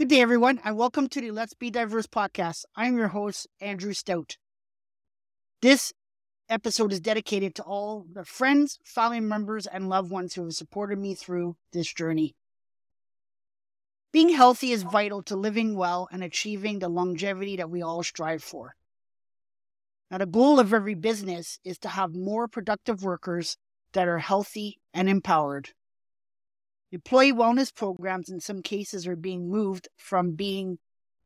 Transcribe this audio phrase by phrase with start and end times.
[0.00, 2.64] Good day, everyone, and welcome to the Let's Be Diverse podcast.
[2.74, 4.38] I'm your host, Andrew Stout.
[5.60, 5.92] This
[6.48, 10.98] episode is dedicated to all the friends, family members, and loved ones who have supported
[10.98, 12.34] me through this journey.
[14.10, 18.42] Being healthy is vital to living well and achieving the longevity that we all strive
[18.42, 18.76] for.
[20.10, 23.58] Now, the goal of every business is to have more productive workers
[23.92, 25.74] that are healthy and empowered.
[26.92, 30.78] Employee wellness programs, in some cases, are being moved from being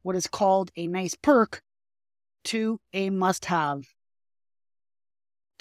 [0.02, 1.62] what is called a nice perk
[2.44, 3.84] to a must have.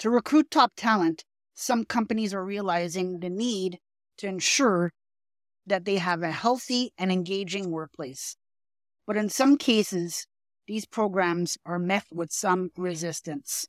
[0.00, 3.78] To recruit top talent, some companies are realizing the need
[4.18, 4.92] to ensure
[5.66, 8.36] that they have a healthy and engaging workplace.
[9.06, 10.26] But in some cases,
[10.66, 13.66] these programs are met with some resistance.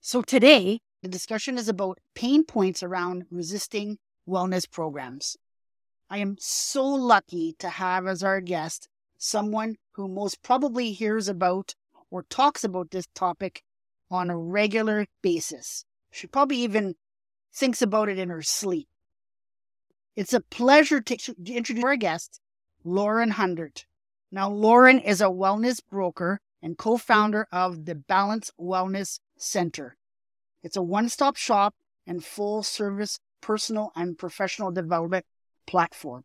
[0.00, 3.98] So today, the discussion is about pain points around resisting
[4.28, 5.36] wellness programs.
[6.10, 8.88] I am so lucky to have as our guest
[9.18, 11.74] someone who most probably hears about
[12.10, 13.62] or talks about this topic
[14.10, 15.84] on a regular basis.
[16.10, 16.94] She probably even
[17.52, 18.88] thinks about it in her sleep.
[20.14, 22.40] It's a pleasure to introduce our guest,
[22.84, 23.86] Lauren Hundert.
[24.30, 29.96] Now, Lauren is a wellness broker and co founder of the Balance Wellness Center.
[30.62, 31.74] It's a one stop shop
[32.06, 35.26] and full service personal and professional development
[35.66, 36.24] platform.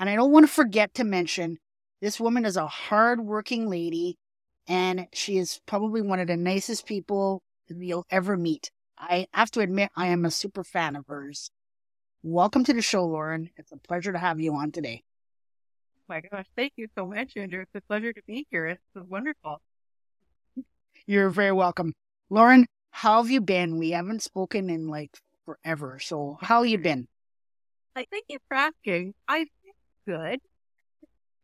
[0.00, 1.58] And I don't want to forget to mention
[2.00, 4.18] this woman is a hard-working lady
[4.66, 8.72] and she is probably one of the nicest people you'll ever meet.
[8.98, 11.52] I have to admit, I am a super fan of hers.
[12.24, 13.50] Welcome to the show, Lauren.
[13.56, 15.04] It's a pleasure to have you on today.
[16.08, 17.62] my gosh, thank you so much, Andrew.
[17.62, 18.66] It's a pleasure to be here.
[18.66, 19.60] It's wonderful.
[21.06, 21.94] You're very welcome.
[22.30, 23.78] Lauren, how have you been?
[23.78, 25.98] We haven't spoken in like forever.
[25.98, 26.82] So, how you mm-hmm.
[26.82, 27.08] been?
[27.94, 29.14] I thank you for asking.
[29.28, 29.46] Been
[30.06, 30.40] good.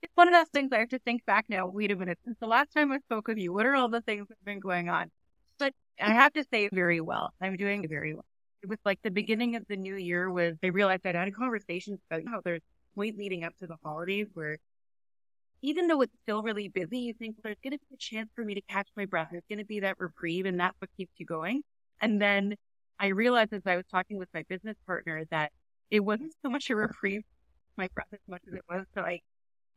[0.03, 1.67] It's one of those things I have to think back now.
[1.67, 2.19] Wait a minute.
[2.25, 4.45] Since the last time I spoke with you, what are all the things that have
[4.45, 5.11] been going on?
[5.59, 7.33] But I have to say very well.
[7.41, 8.25] I'm doing very well.
[8.63, 11.99] It was like the beginning of the new year was I realized I'd had conversations
[12.11, 12.63] about how there's
[12.95, 14.59] point leading up to the holidays where
[15.63, 18.45] even though it's still really busy, you think there's going to be a chance for
[18.45, 19.29] me to catch my breath.
[19.31, 21.63] There's going to be that reprieve and that's what keeps you going.
[22.01, 22.55] And then
[22.99, 25.53] I realized as I was talking with my business partner that
[25.91, 27.23] it wasn't so much a reprieve
[27.77, 29.23] my breath as much as it was to like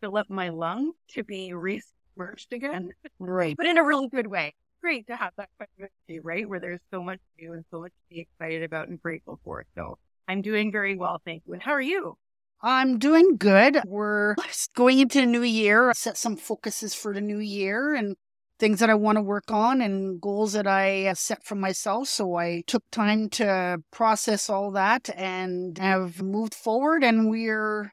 [0.01, 2.89] fill up my lungs to be re-submerged again.
[3.19, 3.55] Right.
[3.55, 4.53] But in a really good way.
[4.81, 6.49] Great to have that flexibility, right?
[6.49, 9.39] Where there's so much to do and so much to be excited about and grateful
[9.43, 9.63] for.
[9.75, 11.53] So I'm doing very well, thank you.
[11.53, 12.17] And how are you?
[12.63, 13.79] I'm doing good.
[13.85, 14.35] We're
[14.75, 18.15] going into the new year, set some focuses for the new year and
[18.61, 22.07] things that I want to work on and goals that I set for myself.
[22.07, 27.91] So I took time to process all that and have moved forward and we're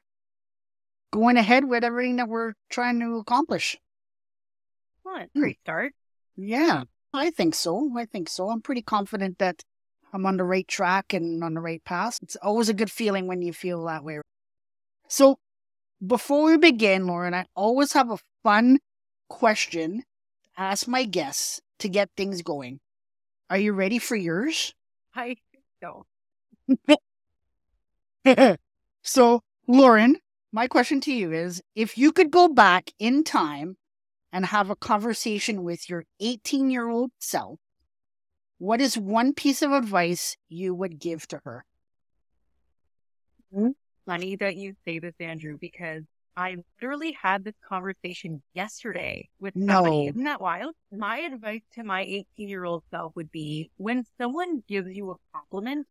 [1.11, 3.77] going ahead with everything that we're trying to accomplish.
[5.03, 5.29] Fun.
[5.33, 5.39] Hmm.
[5.39, 5.93] Great start.
[6.37, 6.83] Yeah,
[7.15, 7.91] I think so.
[7.97, 8.51] I think so.
[8.51, 9.63] I'm pretty confident that
[10.13, 12.19] I'm on the right track and on the right path.
[12.21, 14.21] It's always a good feeling when you feel that way.
[15.07, 15.39] So
[16.05, 18.77] before we begin, Lauren, I always have a fun
[19.29, 20.03] question
[20.59, 22.79] ask my guests to get things going.
[23.49, 24.75] Are you ready for yours?
[25.15, 25.37] I
[25.81, 26.05] don't.
[29.01, 30.17] so, Lauren,
[30.51, 33.77] my question to you is if you could go back in time
[34.31, 37.57] and have a conversation with your 18 year old self,
[38.57, 41.65] what is one piece of advice you would give to her?
[43.53, 43.69] Hmm?
[44.05, 46.03] Funny that you say this, Andrew, because
[46.35, 50.05] I literally had this conversation yesterday with somebody.
[50.05, 50.09] No.
[50.09, 50.75] Isn't that wild?
[50.91, 55.15] My advice to my 18 year old self would be when someone gives you a
[55.33, 55.87] compliment,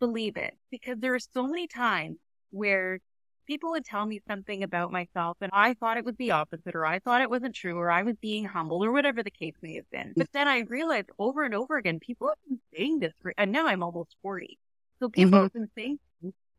[0.00, 0.56] believe it.
[0.70, 2.18] Because there are so many times
[2.50, 3.00] where
[3.46, 6.84] people would tell me something about myself and I thought it was the opposite or
[6.84, 9.76] I thought it wasn't true or I was being humble or whatever the case may
[9.76, 10.12] have been.
[10.16, 13.50] But then I realized over and over again, people have been saying this for, and
[13.52, 14.58] now I'm almost 40.
[15.00, 15.42] So people Mhm.
[15.44, 15.98] have been saying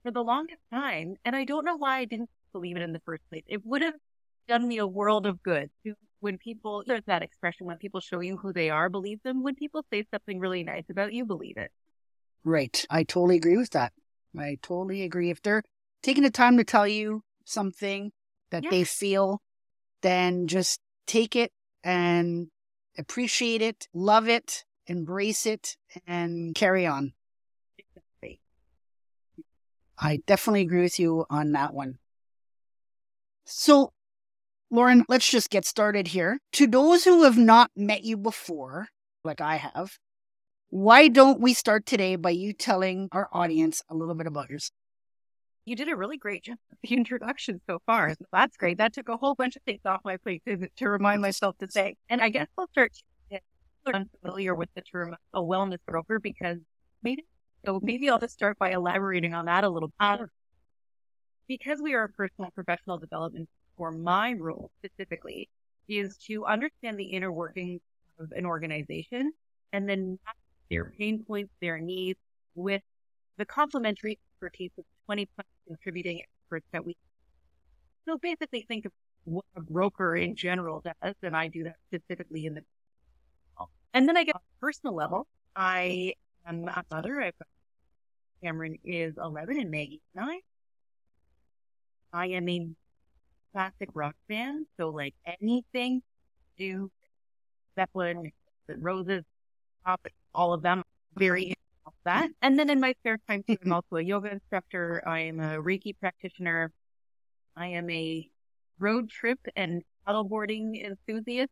[0.04, 1.16] for the longest time.
[1.26, 3.44] And I don't know why I didn't believe it in the first place.
[3.48, 3.96] It would have
[4.48, 5.70] done me a world of good
[6.20, 9.44] when people there's that expression when people show you who they are, believe them.
[9.44, 11.72] When people say something really nice about you, believe it.
[12.44, 12.86] Right.
[12.90, 13.94] I totally agree with that.
[14.38, 15.30] I totally agree.
[15.30, 15.64] If they're
[16.02, 18.12] taking the time to tell you something
[18.52, 18.70] that Yeah.
[18.70, 19.42] they feel,
[20.02, 21.52] then just take it
[21.84, 22.48] and
[22.98, 27.14] appreciate it, love it, embrace it, and carry on.
[27.78, 28.40] Exactly.
[29.98, 32.00] I definitely agree with you on that one.
[33.50, 33.92] So,
[34.72, 36.40] Lauren, let's just get started here.
[36.54, 38.88] To those who have not met you before,
[39.24, 39.98] like I have,
[40.70, 44.76] why don't we start today by you telling our audience a little bit about yourself?
[45.70, 48.16] you did a really great job with the introduction so far.
[48.32, 48.80] That's great.
[48.80, 51.70] That took a whole bunch of things off my plate to, to remind myself to
[51.70, 51.96] say.
[52.10, 52.92] And I guess I'll start
[53.86, 56.58] unfamiliar with the term a wellness broker because
[57.02, 57.26] maybe
[57.66, 60.20] so maybe I'll just start by elaborating on that a little bit.
[61.50, 65.50] Because we are a personal professional development for my role specifically
[65.88, 67.82] is to understand the inner workings
[68.20, 69.34] of an organization
[69.74, 70.20] and then
[70.70, 72.20] their pain points, their needs
[72.54, 72.84] with
[73.38, 76.96] the complementary expertise of 20 plus contributing experts that we.
[78.08, 78.92] So basically, think of
[79.24, 82.62] what a broker in general does, and I do that specifically in the.
[83.60, 83.70] Oh.
[83.94, 85.26] And then I get on a personal level.
[85.56, 86.14] I
[86.46, 87.22] am a mother.
[87.22, 87.34] I've
[88.44, 90.40] Cameron is 11 and Maggie 9.
[92.12, 92.68] I am a
[93.54, 96.02] classic rock fan, so like anything,
[96.58, 96.92] do
[97.76, 98.32] Zeppelin,
[98.68, 99.24] the Roses,
[99.86, 100.84] Pop, all of them,
[101.16, 101.56] very into
[102.06, 102.30] that.
[102.42, 105.02] And then in my spare time, too, I'm also a yoga instructor.
[105.06, 106.72] I am a Reiki practitioner.
[107.56, 108.30] I am a
[108.80, 111.52] road trip and paddleboarding enthusiast.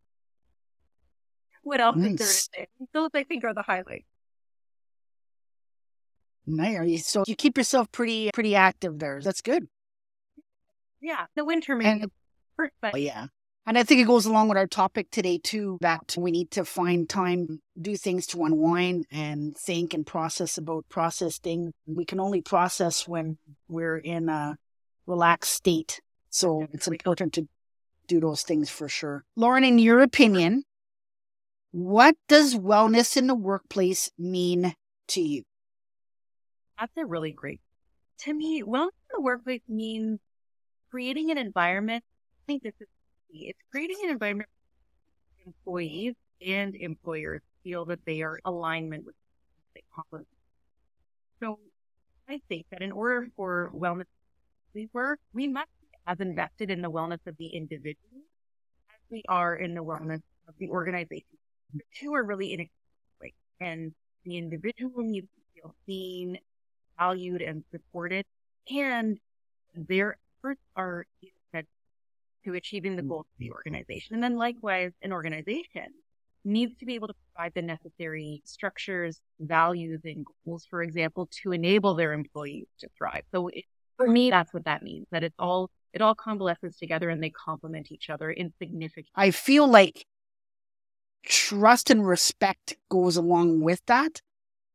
[1.62, 2.12] What else nice.
[2.12, 2.86] is there to say?
[2.92, 4.06] Those I think are the highlights.
[6.46, 7.06] Nice.
[7.06, 9.20] So you keep yourself pretty pretty active there.
[9.22, 9.68] That's good.
[11.00, 12.02] Yeah, the winter maybe.
[12.02, 12.10] And,
[12.80, 13.26] but oh, yeah.
[13.66, 16.64] And I think it goes along with our topic today too, that we need to
[16.64, 21.72] find time, do things to unwind and think and process about process things.
[21.86, 23.36] We can only process when
[23.68, 24.56] we're in a
[25.06, 26.00] relaxed state.
[26.30, 27.46] So it's important to
[28.06, 29.24] do those things for sure.
[29.36, 30.64] Lauren, in your opinion,
[31.70, 34.74] what does wellness in the workplace mean
[35.08, 35.42] to you?
[36.80, 37.60] That's a really great.
[38.20, 40.20] To me, wellness in the workplace means
[40.98, 42.02] creating an environment.
[42.02, 42.88] I think this is
[43.30, 44.48] it's creating an environment
[45.36, 46.14] where employees
[46.44, 49.14] and employers feel that they are alignment with
[49.76, 50.26] they complement.
[51.40, 51.60] So
[52.28, 54.06] I think that in order for wellness
[54.74, 58.22] to work, we must be as invested in the wellness of the individual
[58.90, 61.38] as we are in the wellness of the organization.
[61.74, 66.38] The two are really in inextricably, and the individual needs to feel seen,
[66.98, 68.24] valued, and supported,
[68.68, 69.16] and
[69.76, 71.06] their efforts are
[72.44, 73.08] to achieving the mm.
[73.08, 74.14] goals of the organization.
[74.14, 75.88] And then likewise, an organization
[76.44, 81.52] needs to be able to provide the necessary structures, values, and goals, for example, to
[81.52, 83.22] enable their employees to thrive.
[83.32, 83.64] So it,
[83.96, 87.30] for me, that's what that means, that it's all, it all convalesces together and they
[87.30, 89.08] complement each other in significant.
[89.14, 90.06] I feel like
[91.24, 94.22] trust and respect goes along with that.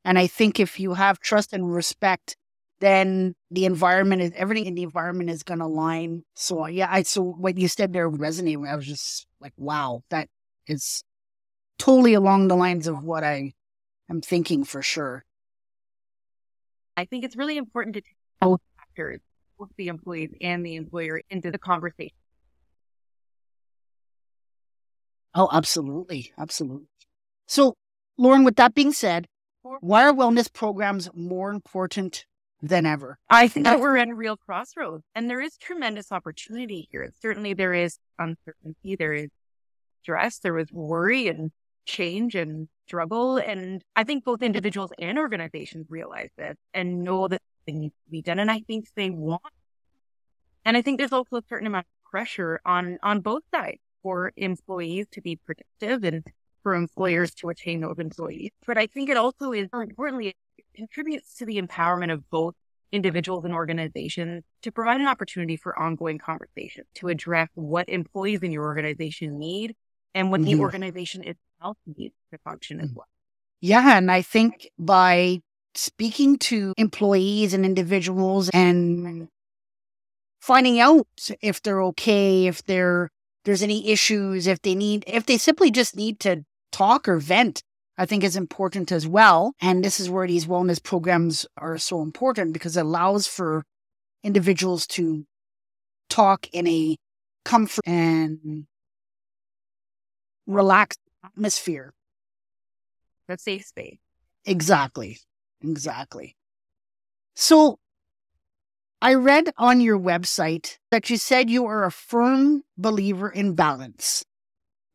[0.05, 2.35] And I think if you have trust and respect
[2.83, 6.23] then the environment is everything in the environment is going to align.
[6.35, 8.67] So yeah, I so what you said there resonated.
[8.67, 10.27] I was just like, wow, that
[10.67, 11.03] is
[11.79, 13.53] totally along the lines of what I
[14.09, 15.23] am thinking for sure.
[16.97, 19.21] I think it's really important to take both factors,
[19.57, 22.15] both the employees and the employer, into the conversation.
[25.33, 26.87] Oh, absolutely, absolutely.
[27.47, 27.73] So,
[28.17, 29.25] Lauren, with that being said,
[29.79, 32.25] why are wellness programs more important
[32.63, 33.19] than ever.
[33.29, 37.11] I think that we're at a real crossroads and there is tremendous opportunity here.
[37.21, 39.29] Certainly there is uncertainty, there is
[40.01, 41.51] stress, there is worry and
[41.85, 43.37] change and struggle.
[43.37, 48.11] And I think both individuals and organizations realize this and know that things need to
[48.11, 48.39] be done.
[48.39, 49.41] And I think they want.
[50.63, 54.31] And I think there's also a certain amount of pressure on, on both sides for
[54.37, 56.25] employees to be productive and
[56.61, 58.51] for employers to attain those employees.
[58.65, 60.33] But I think it also is, more importantly,
[60.73, 62.55] contributes to the empowerment of both
[62.91, 68.51] individuals and organizations to provide an opportunity for ongoing conversation to address what employees in
[68.51, 69.75] your organization need
[70.13, 72.95] and what the organization itself needs to function as mm.
[72.95, 73.07] well.
[73.61, 73.97] Yeah.
[73.97, 75.41] And I think by
[75.73, 79.27] speaking to employees and individuals and
[80.39, 81.07] finding out
[81.41, 83.09] if they're okay, if they're
[83.45, 87.63] there's any issues, if they need if they simply just need to talk or vent,
[87.97, 89.53] I think is important as well.
[89.61, 93.63] And this is where these wellness programs are so important because it allows for
[94.23, 95.25] individuals to
[96.09, 96.97] talk in a
[97.45, 98.65] comfort and
[100.47, 101.93] relaxed atmosphere.
[103.29, 103.97] A safe space.
[104.45, 105.19] Exactly.
[105.61, 106.35] Exactly.
[107.35, 107.79] So
[109.01, 114.23] I read on your website that you said you are a firm believer in balance.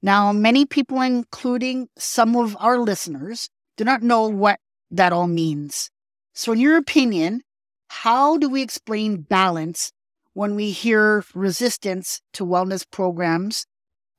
[0.02, 5.90] Now, many people, including some of our listeners, do not know what that all means.
[6.34, 7.42] So, in your opinion,
[7.88, 9.92] how do we explain balance
[10.34, 13.66] when we hear resistance to wellness programs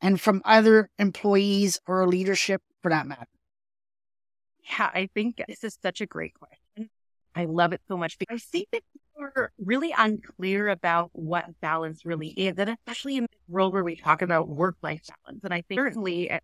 [0.02, 3.28] and from other employees or leadership for that matter?
[4.78, 6.90] Yeah, I think this is such a great question.
[7.36, 8.82] I love it so much because I see that
[9.20, 13.96] are really unclear about what balance really is, and especially in a world where we
[13.96, 15.44] talk about work-life balance.
[15.44, 16.40] And I think certainly eh,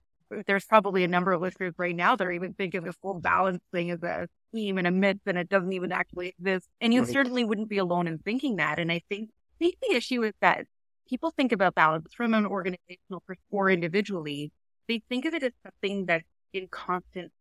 [0.48, 3.62] there's probably a number of listeners right now that are even thinking the full balance
[3.72, 6.68] thing as a scheme and a myth, and it doesn't even actually exist.
[6.82, 7.10] And you right.
[7.10, 8.80] certainly wouldn't be alone in thinking that.
[8.80, 10.66] And I think, I think the issue is that
[11.08, 14.52] people think about balance from an organizational perspective or individually.
[14.88, 17.32] They think of it as something that's in constant.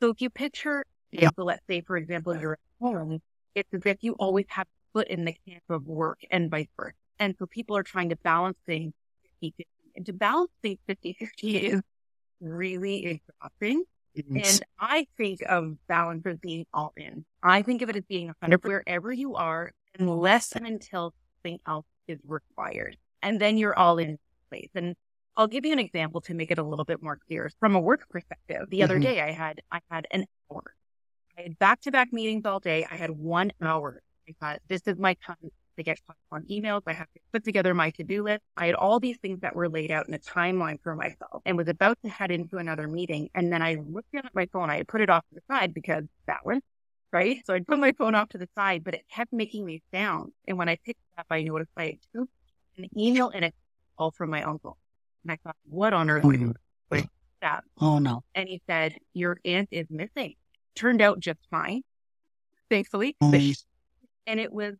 [0.00, 1.30] So if you picture, yeah.
[1.34, 3.20] so let's say, for example, you're at home,
[3.58, 6.94] it's as if you always have foot in the camp of work and vice versa.
[7.18, 8.92] And so people are trying to balance things
[9.40, 9.66] 50 50.
[9.96, 11.82] And to balance things 50 50 is
[12.40, 13.84] really exhausting.
[14.16, 17.24] And I think of balance as being all in.
[17.42, 21.86] I think of it as being 100 wherever you are, unless and until something else
[22.08, 22.96] is required.
[23.22, 24.70] And then you're all in place.
[24.74, 24.96] And
[25.36, 27.50] I'll give you an example to make it a little bit more clear.
[27.60, 28.84] From a work perspective, the mm-hmm.
[28.84, 30.74] other day I had I had an hour.
[31.38, 32.84] I had back to back meetings all day.
[32.90, 34.02] I had one hour.
[34.28, 35.36] I thought this is my time
[35.76, 36.00] to get
[36.32, 36.82] on emails.
[36.86, 38.42] I have to put together my to do list.
[38.56, 41.56] I had all these things that were laid out in a timeline for myself and
[41.56, 43.30] was about to head into another meeting.
[43.36, 44.68] And then I looked down at my phone.
[44.68, 46.60] I had put it off to the side because that one,
[47.12, 47.40] right?
[47.46, 50.32] So I'd put my phone off to the side, but it kept making me sound.
[50.48, 52.28] And when I picked it up, I noticed I had two,
[52.76, 53.52] an email and a
[53.96, 54.76] call from my uncle.
[55.22, 56.24] And I thought, what on earth?
[56.24, 56.50] Mm-hmm.
[57.40, 57.62] That?
[57.80, 58.24] Oh no.
[58.34, 60.34] And he said, your aunt is missing.
[60.74, 61.82] Turned out just fine,
[62.70, 63.16] thankfully.
[63.22, 63.52] Mm-hmm.
[64.26, 64.74] And it was,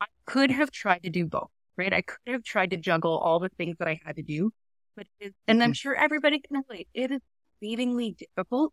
[0.00, 1.92] I could have tried to do both, right?
[1.92, 4.52] I could have tried to juggle all the things that I had to do,
[4.96, 5.72] but and I'm mm-hmm.
[5.72, 6.88] sure everybody can relate.
[6.94, 7.20] It is
[7.60, 8.72] exceedingly difficult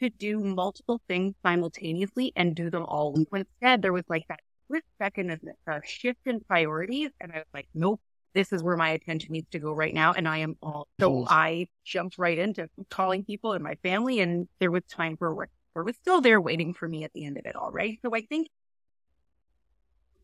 [0.00, 3.16] to do multiple things simultaneously and do them all.
[3.30, 7.36] When instead there was like that split second of a shift in priorities, and I
[7.36, 8.00] was like, nope,
[8.34, 10.12] this is where my attention needs to go right now.
[10.12, 14.46] And I am all, so I jumped right into calling people in my family and
[14.60, 15.50] there was time for work.
[15.76, 17.98] Or was still there waiting for me at the end of it all, right?
[18.00, 18.48] So I think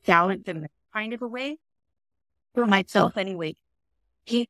[0.07, 1.59] balance in kind of a way
[2.55, 3.55] for myself anyway,
[4.25, 4.49] He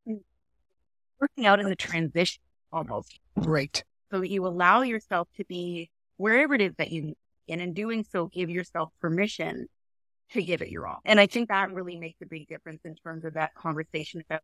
[1.20, 2.40] working out in the transition
[2.72, 3.18] almost.
[3.34, 3.82] Right.
[4.12, 7.14] So you allow yourself to be wherever it is that you
[7.48, 9.66] and in doing so, give yourself permission
[10.30, 11.00] to give it your all.
[11.04, 14.42] And I think that really makes a big difference in terms of that conversation about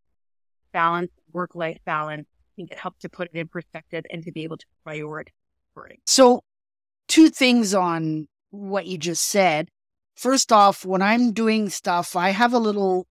[0.72, 2.26] balance, work life balance.
[2.28, 5.28] I think it helps to put it in perspective and to be able to prioritize.
[6.06, 6.42] So,
[7.08, 9.68] two things on what you just said.
[10.16, 13.06] First off, when I'm doing stuff, I have a little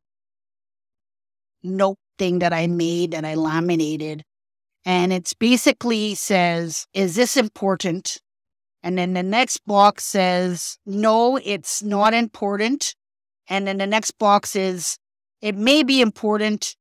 [1.64, 4.24] note thing that I made and I laminated.
[4.86, 8.20] And it's basically says, is this important?
[8.84, 12.96] And then the next box says, no, it's not important.
[13.50, 14.98] And then the next box is,
[15.42, 16.76] it may be important,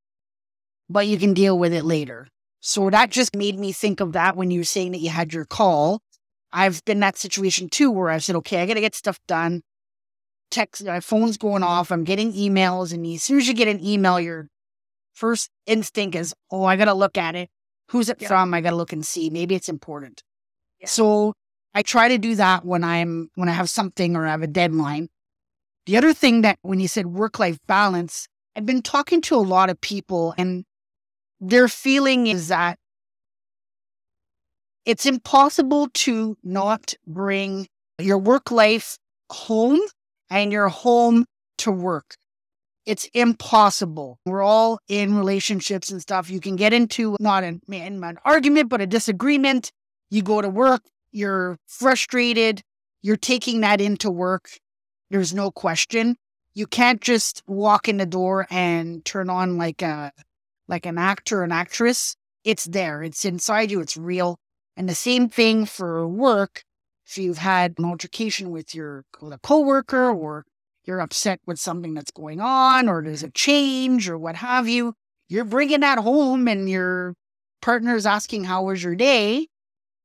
[0.88, 2.28] but you can deal with it later.
[2.60, 5.32] So that just made me think of that when you were saying that you had
[5.32, 6.00] your call.
[6.52, 9.62] I've been that situation too, where I said, okay, I got to get stuff done.
[10.50, 11.90] Text, my phone's going off.
[11.90, 12.92] I'm getting emails.
[12.92, 14.48] And as soon as you get an email, your
[15.12, 17.50] first instinct is, oh, I got to look at it.
[17.90, 18.28] Who's it yeah.
[18.28, 18.54] from?
[18.54, 19.30] I got to look and see.
[19.30, 20.22] Maybe it's important.
[20.80, 20.88] Yeah.
[20.88, 21.34] So
[21.74, 24.46] I try to do that when I'm when I have something or I have a
[24.46, 25.08] deadline.
[25.84, 29.38] The other thing that when you said work life balance, I've been talking to a
[29.38, 30.64] lot of people and
[31.40, 32.78] their feeling is that
[34.84, 37.66] it's impossible to not bring
[37.98, 38.98] your work life
[39.30, 39.80] home
[40.30, 41.26] and your home
[41.58, 42.14] to work.
[42.84, 44.20] It's impossible.
[44.24, 46.30] We're all in relationships and stuff.
[46.30, 49.72] You can get into not an, an argument, but a disagreement.
[50.08, 52.62] You go to work, you're frustrated,
[53.02, 54.50] you're taking that into work.
[55.10, 56.16] There's no question.
[56.54, 60.12] You can't just walk in the door and turn on like a
[60.68, 62.16] like an actor, an actress.
[62.44, 63.02] It's there.
[63.02, 63.80] It's inside you.
[63.80, 64.38] It's real.
[64.76, 66.62] And the same thing for work.
[67.06, 69.04] If you've had an altercation with your
[69.42, 70.44] coworker or
[70.84, 74.94] you're upset with something that's going on or there's a change or what have you,
[75.28, 77.14] you're bringing that home and your
[77.62, 79.46] partner's asking how was your day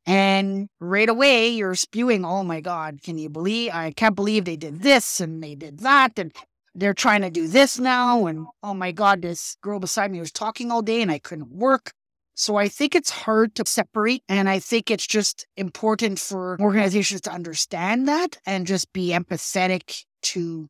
[0.05, 3.71] and right away, you're spewing, oh my God, can you believe?
[3.73, 6.17] I can't believe they did this and they did that.
[6.17, 6.33] And
[6.75, 8.27] they're trying to do this now.
[8.27, 11.51] And oh my God, this girl beside me was talking all day and I couldn't
[11.51, 11.91] work.
[12.33, 14.23] So I think it's hard to separate.
[14.29, 20.05] And I think it's just important for organizations to understand that and just be empathetic
[20.23, 20.69] to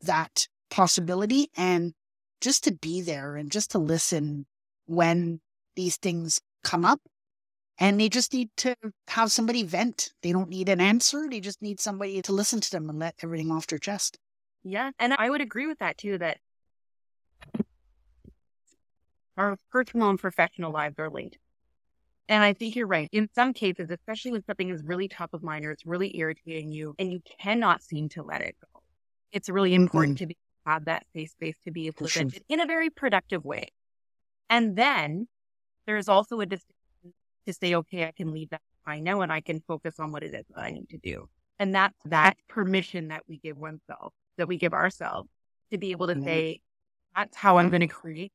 [0.00, 1.92] that possibility and
[2.40, 4.46] just to be there and just to listen
[4.86, 5.40] when
[5.74, 7.00] these things come up
[7.78, 8.74] and they just need to
[9.08, 10.12] have somebody vent.
[10.22, 11.26] They don't need an answer.
[11.28, 14.18] They just need somebody to listen to them and let everything off their chest.
[14.66, 14.90] Yeah.
[14.98, 16.38] And I would agree with that too, that
[19.36, 21.38] our personal and professional lives are linked.
[22.28, 23.08] And I think you're right.
[23.12, 26.72] In some cases, especially when something is really top of mind or it's really irritating
[26.72, 28.80] you and you cannot seem to let it go.
[29.30, 30.24] it's really important mm-hmm.
[30.24, 33.44] to be, have that safe space to be able to vent in a very productive
[33.44, 33.68] way.
[34.50, 35.28] And then
[35.86, 36.74] there's also a decision
[37.46, 40.24] to say, okay, I can leave that I know and I can focus on what
[40.24, 41.28] it is that I need to do.
[41.60, 45.28] And that's that permission that we give oneself, that we give ourselves
[45.70, 46.24] to be able to Mhm.
[46.24, 46.60] say,
[47.14, 48.32] that's how I'm going to create,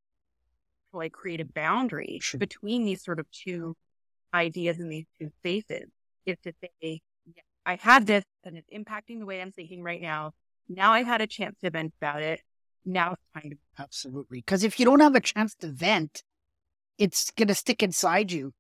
[0.94, 2.40] like create a boundary Sure.
[2.40, 3.76] between these sort of two
[4.34, 5.90] ideas and these two spaces
[6.26, 10.02] is to say, yeah, I had this and it's impacting the way I'm thinking right
[10.02, 10.34] now.
[10.68, 12.42] Now I've had a chance to vent about it.
[12.86, 14.40] Now it's time to Absolutely.
[14.40, 16.24] Because if you don't have a chance to vent,
[16.98, 18.54] it's going to stick inside you.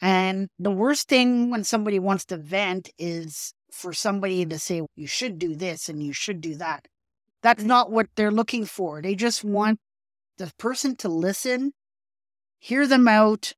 [0.00, 5.06] And the worst thing when somebody wants to vent is for somebody to say, you
[5.06, 6.86] should do this and you should do that.
[7.42, 9.02] That's not what they're looking for.
[9.02, 9.80] They just want
[10.38, 11.72] the person to listen,
[12.58, 13.52] hear them out.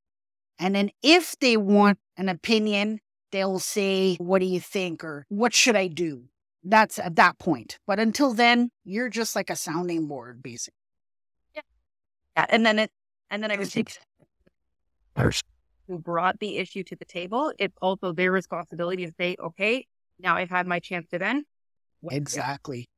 [0.59, 3.01] And then if they want an opinion,
[3.33, 5.05] they'll say, what do you think?
[5.05, 6.25] Or what should I do?
[6.63, 7.79] That's at that point.
[7.87, 10.79] But until then, you're just like a sounding board, basically.
[11.55, 12.91] Yeah, and then it,
[13.31, 13.99] and then I would take
[15.87, 17.53] who brought the issue to the table.
[17.59, 19.87] It's also their responsibility to say, okay,
[20.19, 21.45] now I've had my chance to then.
[22.11, 22.89] Exactly.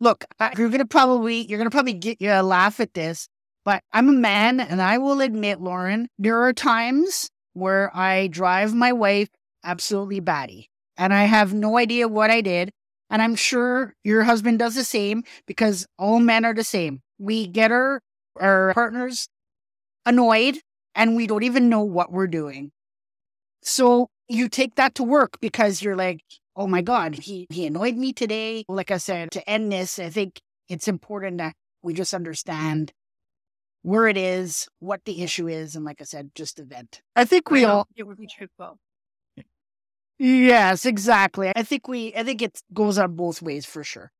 [0.00, 0.24] Look,
[0.56, 3.28] you're gonna probably you're gonna probably get you a laugh at this,
[3.64, 8.74] but I'm a man, and I will admit, Lauren, there are times where I drive
[8.74, 9.28] my wife
[9.62, 12.70] absolutely batty, and I have no idea what I did,
[13.08, 17.00] and I'm sure your husband does the same because all men are the same.
[17.18, 18.00] We get our
[18.40, 19.28] our partners
[20.04, 20.58] annoyed,
[20.94, 22.72] and we don't even know what we're doing.
[23.62, 26.20] So you take that to work because you're like,
[26.56, 28.64] oh my God, he, he annoyed me today.
[28.68, 32.92] Like I said, to end this, I think it's important that we just understand
[33.82, 37.02] where it is, what the issue is, and like I said, just a vent.
[37.14, 38.78] I think we I all, It would be truthful.
[40.18, 41.52] yes, exactly.
[41.54, 44.10] I think we, I think it goes on both ways for sure.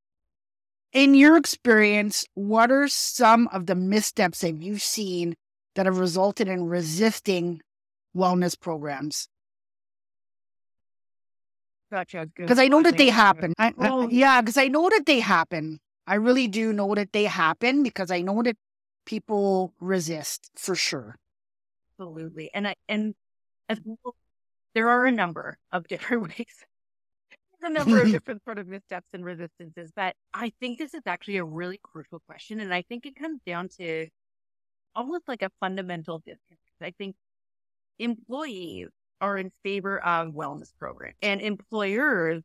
[0.93, 5.35] In your experience, what are some of the missteps that you've seen
[5.75, 7.61] that have resulted in resisting
[8.15, 9.29] wellness programs?
[11.95, 12.27] Gotcha.
[12.35, 13.55] Because I know that they happen.
[13.57, 15.79] I, I- yeah, because I know that they happen.
[16.09, 18.57] I really do know that they happen because I know that
[19.07, 21.15] people resist for sure.
[22.01, 22.51] Absolutely.
[22.53, 23.15] And I, and
[23.69, 24.17] as well,
[24.75, 26.65] there are a number of different ways.
[27.63, 31.37] A number of different sort of missteps and resistances, but I think this is actually
[31.37, 32.59] a really crucial question.
[32.59, 34.09] And I think it comes down to
[34.97, 36.61] almost like a fundamental disconnect.
[36.83, 37.15] I think
[38.01, 38.89] employees
[39.21, 42.43] are in favor of wellness programs and employers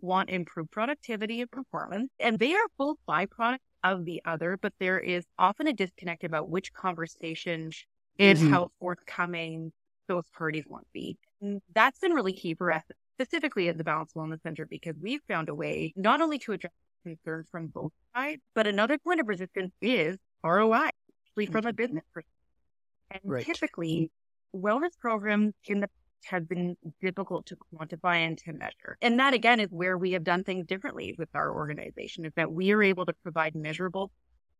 [0.00, 2.10] want improved productivity and performance.
[2.18, 6.48] And they are both byproducts of the other, but there is often a disconnect about
[6.50, 7.70] which conversation
[8.18, 8.50] is Mhm.
[8.50, 9.72] how forthcoming
[10.08, 11.18] those parties want to be.
[11.40, 12.82] And that's been really key for us,
[13.16, 16.72] specifically at the Balance Wellness Center, because we've found a way not only to address
[17.04, 20.90] concerns from both sides, but another point of resistance is ROI,
[21.28, 22.28] especially from a business perspective.
[23.10, 23.46] And Right.
[23.46, 24.10] typically,
[24.54, 25.88] wellness programs in the
[26.26, 28.96] have been difficult to quantify and to measure.
[29.00, 32.52] And that again is where we have done things differently with our organization is that
[32.52, 34.10] we are able to provide measurable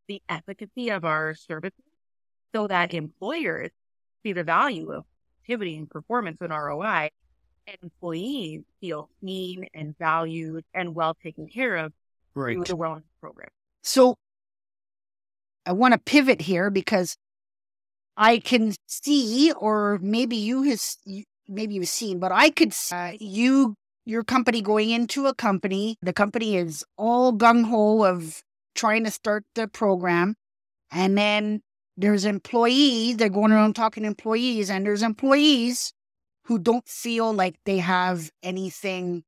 [0.08, 1.84] the efficacy of our services
[2.54, 3.70] so that employers
[4.22, 5.04] see the value of
[5.42, 7.10] activity and performance and ROI
[7.66, 11.92] and employees feel seen and valued and well taken care of
[12.34, 13.48] through the wellness program.
[13.82, 14.16] So
[15.64, 17.16] I want to pivot here because
[18.16, 22.94] I can see, or maybe you has, you- maybe you've seen, but I could see
[22.94, 23.74] uh, you,
[24.04, 25.96] your company going into a company.
[26.02, 28.42] The company is all gung ho of
[28.74, 30.34] trying to start the program,
[30.90, 31.62] and then
[31.96, 33.16] there's employees.
[33.18, 35.92] They're going around talking to employees, and there's employees
[36.46, 39.22] who don't feel like they have anything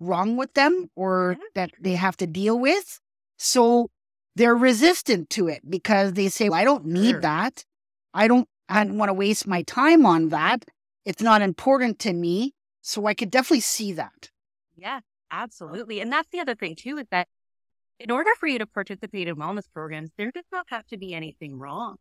[0.00, 3.00] wrong with them or that they have to deal with.
[3.38, 3.88] So
[4.36, 7.20] they're resistant to it because they say, well, I don't need Sure.
[7.22, 7.64] that.
[8.12, 10.64] I don't, I don't want to waste my time on that.
[11.04, 12.54] It's not important to me.
[12.80, 14.30] So I could definitely see that.
[14.76, 16.00] Yeah, absolutely.
[16.00, 17.28] And that's the other thing too, is that
[17.98, 21.14] in order for you to participate in wellness programs, there does not have to be
[21.14, 21.96] anything wrong.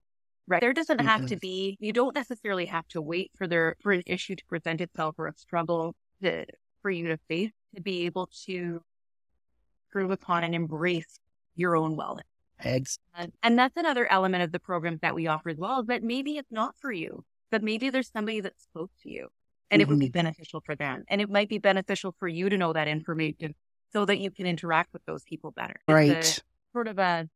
[0.45, 0.59] Right.
[0.59, 4.03] There doesn't have to be, you don't necessarily have to wait for there, for an
[4.05, 6.45] issue to present itself or a struggle to,
[6.81, 8.81] for you to face to be able to
[9.87, 11.17] improve upon and embrace
[11.55, 12.23] your own wellness.
[12.61, 12.99] Eggs.
[13.15, 16.37] And, and that's another element of the programs that we offer as well, that maybe
[16.37, 19.27] it's not for you, but maybe there's somebody that spoke to you
[19.69, 20.13] and it would be mm-hmm.
[20.13, 21.03] beneficial for them.
[21.07, 23.53] And it might be beneficial for you to know that information
[23.91, 25.75] so that you can interact with those people better.
[25.87, 26.43] It's a- Right.
[26.73, 27.29] sort of a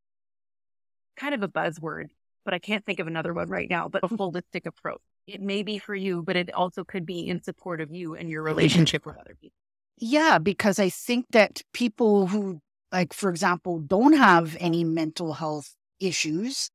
[1.18, 2.08] kind of a buzzword,
[2.46, 5.02] but I can't think of another one right now, but a holistic approach.
[5.28, 8.28] It may be for you, but it also could be in support of you and
[8.28, 9.54] your relationship with other people.
[10.00, 12.60] Yeah, because I think that people who
[12.92, 16.72] like for example, don't have any mental health issues,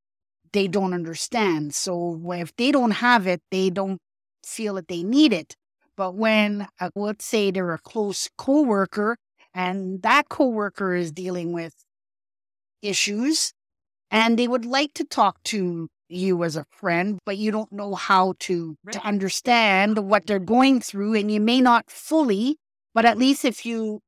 [0.53, 1.75] they don't understand.
[1.75, 3.99] So if they don't have it, they don't
[4.45, 5.55] feel that they need it.
[5.97, 9.17] But when, uh, let's say they're a close coworker
[9.55, 11.75] and that coworker is dealing with
[12.81, 13.53] issues
[14.11, 17.95] and they would like to talk to you as a friend, but you don't know
[17.95, 18.93] how to, right.
[18.93, 21.15] to understand what they're going through.
[21.15, 22.57] And you may not fully,
[22.95, 24.01] but at least if you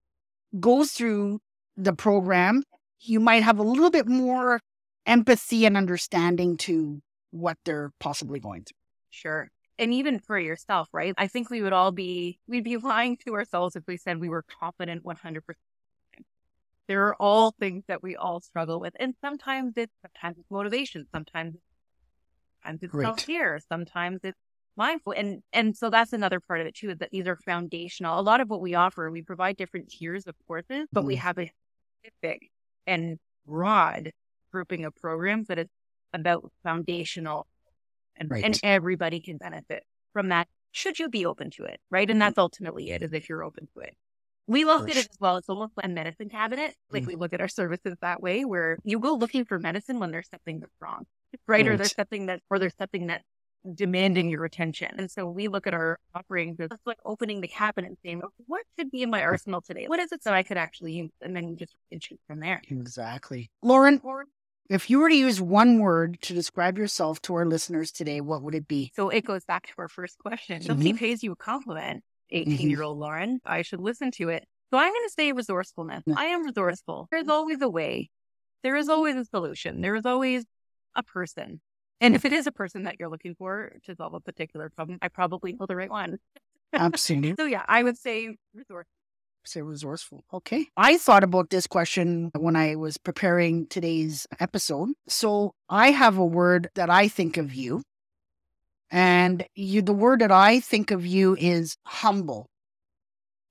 [0.61, 1.41] go through
[1.77, 2.63] the program,
[3.01, 4.61] you might have a little bit more
[5.07, 8.79] empathy and understanding to what they're possibly going through.
[9.11, 9.51] Sure.
[9.79, 11.15] And even for yourself, right?
[11.19, 14.29] I think we would all be, we'd be lying to ourselves if we said we
[14.29, 15.41] were confident 100%.
[16.87, 18.95] There are all things that we all struggle with.
[19.01, 21.07] And sometimes it's, sometimes it's motivation.
[21.13, 21.57] Sometimes,
[22.63, 23.59] sometimes it's self care.
[23.69, 24.39] Sometimes it's
[24.77, 25.15] mindful.
[25.17, 28.21] And, and so that's another part of it too, is that these are foundational.
[28.21, 31.07] A lot of what we offer, we provide different tiers of courses, but mm.
[31.07, 31.51] we have a
[32.03, 32.51] specific
[32.87, 34.13] and broad
[34.55, 35.67] grouping of programs that is
[36.13, 37.47] about foundational
[38.17, 38.45] and, right.
[38.45, 42.09] and everybody can benefit from that should you be open to it, right?
[42.09, 43.95] And that's ultimately it, is if you're open to it.
[44.47, 45.39] We look at it as well.
[45.39, 46.75] It's almost like a medicine cabinet.
[46.91, 49.99] Like mm we look at our services that way, where you go looking for medicine
[50.01, 51.07] when there's something that's wrong,
[51.47, 51.59] right?
[51.59, 51.69] right?
[51.69, 53.25] Or there's something that, or there's something that's
[53.73, 54.91] demanding your attention.
[54.99, 58.63] And so we look at our offerings as like opening the cabinet and saying, what
[58.77, 59.87] could be in my arsenal today?
[59.87, 61.11] What is it that I could actually use?
[61.23, 62.61] And then you just choose from there.
[62.69, 63.51] Exactly.
[63.63, 64.01] Lauren,
[64.69, 68.43] if you were to use one word to describe yourself to our listeners today, what
[68.43, 68.93] would it be?
[68.97, 70.59] So it goes back to our first question.
[70.59, 70.67] Mm-hmm.
[70.67, 72.69] Somebody pays you a compliment, 18 mm-hmm.
[72.69, 73.41] year old Lauren.
[73.45, 74.47] I should listen to it.
[74.71, 76.03] So I'm going to say resourcefulness.
[76.17, 77.09] I am resourceful.
[77.11, 78.11] There's always a way.
[78.63, 79.83] There is always a solution.
[79.83, 80.45] There is always
[80.97, 81.61] a person.
[82.01, 84.99] And if it is a person that you're looking for to solve a particular problem,
[85.01, 86.19] I probably know the right one.
[86.73, 87.35] Absolutely.
[87.39, 88.91] so yeah, I would say resourceful
[89.47, 90.25] say resourceful.
[90.33, 90.67] Okay.
[90.77, 94.91] I thought about this question when I was preparing today's episode.
[95.09, 97.83] So I have a word that I think of you.
[98.91, 102.47] And you, the word that I think of you is humble.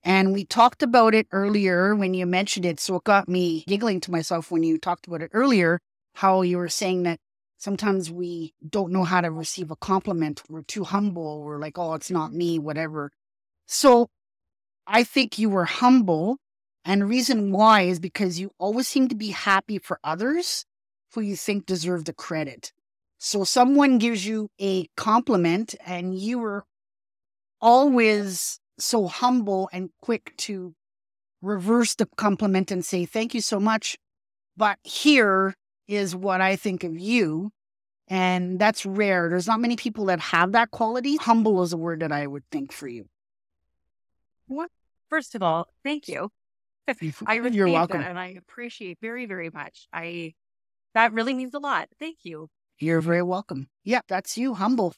[0.03, 2.79] And we talked about it earlier when you mentioned it.
[2.79, 5.79] So it got me giggling to myself when you talked about it earlier,
[6.15, 7.19] how you were saying that
[7.57, 10.43] sometimes we don't know how to receive a compliment.
[10.49, 11.41] We're too humble.
[11.43, 13.11] We're like, oh, it's not me, whatever.
[13.65, 14.09] So
[14.87, 16.37] I think you were humble.
[16.85, 20.65] And reason why is because you always seem to be happy for others
[21.13, 22.73] who you think deserve the credit.
[23.17, 26.65] So someone gives you a compliment and you were
[27.61, 30.73] always so humble and quick to
[31.41, 33.97] reverse the compliment and say, thank you so much.
[34.57, 35.55] But here
[35.87, 37.51] is what I think of you.
[38.09, 39.29] And that's rare.
[39.29, 41.15] There's not many people that have that quality.
[41.15, 43.05] Humble is a word that I would think for you.
[44.47, 44.69] What?
[45.09, 46.29] First of all, thank you.
[47.25, 48.01] I You're welcome.
[48.01, 49.87] and I appreciate very, very much.
[49.93, 50.33] I
[50.93, 51.89] that really means a lot.
[51.99, 52.49] Thank you.
[52.79, 53.69] You're very welcome.
[53.83, 54.53] Yeah, that's you.
[54.53, 54.93] Humble.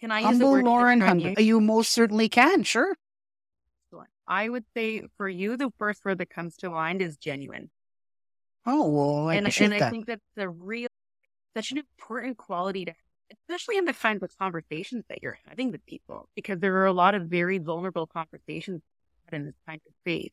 [0.00, 1.34] Can I humble use Lauren humble?
[1.38, 1.44] You?
[1.44, 2.62] you most certainly can.
[2.62, 2.96] Sure.
[4.30, 7.68] I would say for you, the first word that comes to mind is genuine.
[8.64, 10.88] Oh well, I and, and I think that's a real,
[11.56, 12.94] such an important quality to
[13.32, 16.92] especially in the kinds of conversations that you're having with people, because there are a
[16.92, 18.82] lot of very vulnerable conversations
[19.32, 20.32] in this kind of space.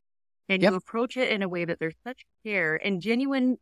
[0.49, 0.71] And yep.
[0.71, 3.57] you approach it in a way that there's such care and genuine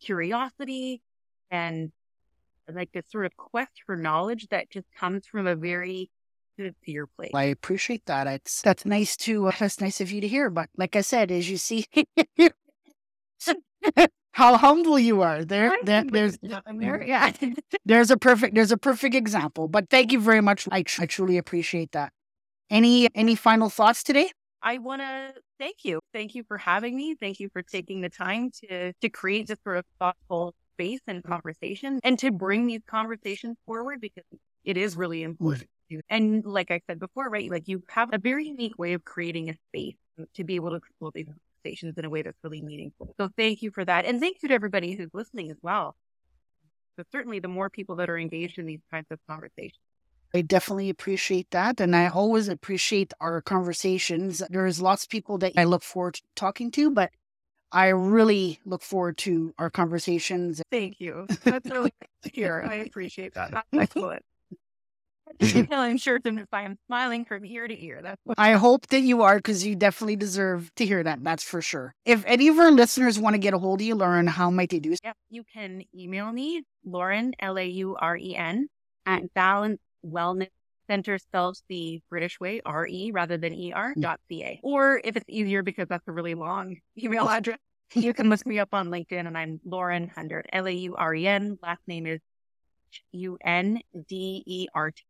[0.00, 1.02] curiosity
[1.50, 1.92] and
[2.72, 6.10] like this sort of quest for knowledge that just comes from a very
[6.56, 7.30] sincere place.
[7.34, 8.26] I appreciate that.
[8.26, 10.50] It's that's nice to uh, that's nice of you to hear.
[10.50, 11.86] But like I said, as you see,
[14.32, 15.44] how humble you are.
[15.44, 17.32] There, there there's there, yeah.
[17.84, 19.68] there's a perfect there's a perfect example.
[19.68, 20.68] But thank you very much.
[20.70, 22.12] I, I truly appreciate that.
[22.70, 24.30] Any any final thoughts today?
[24.62, 26.00] I want to thank you.
[26.12, 27.16] Thank you for having me.
[27.18, 31.22] Thank you for taking the time to to create this sort of thoughtful space and
[31.24, 34.24] conversation and to bring these conversations forward because
[34.64, 35.68] it is really important.
[36.08, 39.50] And like I said before, right, like you have a very unique way of creating
[39.50, 39.96] a space
[40.34, 41.26] to be able to explore these
[41.60, 43.14] conversations in a way that's really meaningful.
[43.18, 44.04] So thank you for that.
[44.04, 45.96] And thank you to everybody who's listening as well.
[46.96, 49.78] So certainly the more people that are engaged in these kinds of conversations.
[50.34, 51.80] I definitely appreciate that.
[51.80, 54.42] And I always appreciate our conversations.
[54.48, 57.10] There's lots of people that I look forward to talking to, but
[57.72, 60.62] I really look forward to our conversations.
[60.70, 61.26] Thank you.
[61.44, 62.64] That's really good to hear.
[62.68, 63.50] I appreciate that.
[63.72, 64.22] That's excellent.
[65.70, 68.00] I'm sure if I am smiling from ear to ear.
[68.02, 71.22] That's what I hope that you are because you definitely deserve to hear that.
[71.22, 71.94] That's for sure.
[72.04, 74.70] If any of our listeners want to get a hold of you, Lauren, how might
[74.70, 74.94] they do?
[74.94, 75.00] so?
[75.04, 78.68] Yeah, you can email me, Lauren, L A U R E N,
[79.06, 80.48] at Balance Wellness
[80.88, 84.02] Center spells the British way, R E rather than E R mm.
[84.02, 84.60] dot C A.
[84.62, 87.58] Or if it's easier because that's a really long email address,
[87.94, 91.14] You can look me up on LinkedIn, and I'm Lauren Hundert, L A U R
[91.14, 91.58] E N.
[91.62, 92.20] Last name is
[93.12, 95.02] U N D E R T.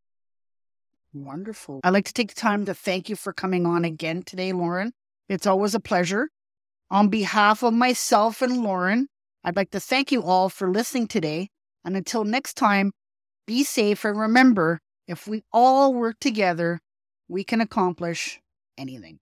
[1.12, 1.80] Wonderful.
[1.82, 4.92] I'd like to take the time to thank you for coming on again today, Lauren.
[5.28, 6.28] It's always a pleasure.
[6.90, 9.08] On behalf of myself and Lauren,
[9.44, 11.48] I'd like to thank you all for listening today.
[11.84, 12.92] And until next time,
[13.46, 16.78] be safe and remember if we all work together,
[17.28, 18.40] we can accomplish
[18.78, 19.18] anything.